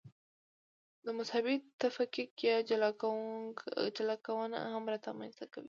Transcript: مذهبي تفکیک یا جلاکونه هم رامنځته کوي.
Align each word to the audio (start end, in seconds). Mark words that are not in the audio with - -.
مذهبي 1.19 1.55
تفکیک 1.83 2.31
یا 2.49 2.57
جلاکونه 3.97 4.59
هم 4.73 4.83
رامنځته 5.07 5.45
کوي. 5.51 5.59